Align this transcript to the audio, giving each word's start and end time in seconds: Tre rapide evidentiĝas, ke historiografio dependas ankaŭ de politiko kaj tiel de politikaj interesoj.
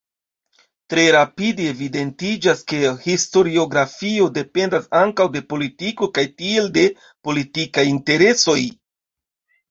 Tre 0.91 1.01
rapide 1.15 1.65
evidentiĝas, 1.71 2.63
ke 2.71 2.79
historiografio 3.03 4.29
dependas 4.37 4.87
ankaŭ 4.99 5.27
de 5.35 5.43
politiko 5.53 6.09
kaj 6.15 6.23
tiel 6.39 6.71
de 6.79 6.87
politikaj 7.29 7.85
interesoj. 7.91 8.57